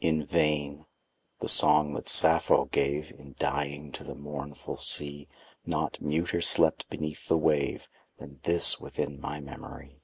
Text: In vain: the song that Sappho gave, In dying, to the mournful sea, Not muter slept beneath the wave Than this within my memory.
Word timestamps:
In 0.00 0.24
vain: 0.24 0.86
the 1.40 1.46
song 1.50 1.92
that 1.92 2.08
Sappho 2.08 2.64
gave, 2.64 3.10
In 3.10 3.34
dying, 3.38 3.92
to 3.92 4.02
the 4.02 4.14
mournful 4.14 4.78
sea, 4.78 5.28
Not 5.66 5.98
muter 6.00 6.42
slept 6.42 6.88
beneath 6.88 7.28
the 7.28 7.36
wave 7.36 7.86
Than 8.16 8.40
this 8.44 8.80
within 8.80 9.20
my 9.20 9.40
memory. 9.40 10.00